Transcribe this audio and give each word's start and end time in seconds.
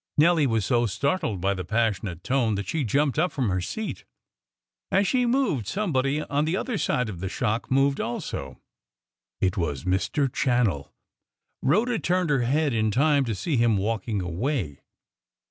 Nelly 0.17 0.47
was 0.47 0.65
so 0.65 0.87
startled 0.87 1.41
by 1.41 1.53
the 1.53 1.63
passionate 1.63 2.23
tone 2.23 2.55
that 2.55 2.67
she 2.67 2.83
jumped 2.83 3.19
up 3.19 3.31
from 3.31 3.49
her 3.49 3.61
seat. 3.61 4.03
As 4.91 5.07
she 5.07 5.27
moved, 5.27 5.67
somebody 5.67 6.23
on 6.23 6.45
the 6.45 6.57
other 6.57 6.79
side 6.79 7.07
of 7.07 7.19
the 7.19 7.29
shock 7.29 7.69
moved 7.69 8.01
also. 8.01 8.59
It 9.41 9.57
was 9.57 9.83
Mr. 9.83 10.27
Channell. 10.27 10.89
Rhoda 11.61 11.99
turned 11.99 12.31
her 12.31 12.41
head 12.41 12.73
in 12.73 12.89
time 12.89 13.25
to 13.25 13.35
see 13.35 13.57
him 13.57 13.77
walking 13.77 14.23
away. 14.23 14.79